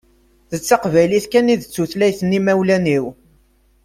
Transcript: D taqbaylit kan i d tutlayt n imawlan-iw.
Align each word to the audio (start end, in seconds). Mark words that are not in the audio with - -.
D 0.51 0.53
taqbaylit 0.59 1.25
kan 1.31 1.51
i 1.53 1.55
d 1.61 1.63
tutlayt 1.65 2.19
n 2.23 2.37
imawlan-iw. 2.37 3.05